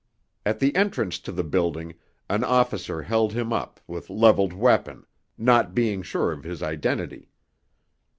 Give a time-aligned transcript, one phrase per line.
[0.47, 1.93] At the entrance to the building
[2.27, 5.05] an officer held him up with leveled weapon,
[5.37, 7.29] not being sure of his identity.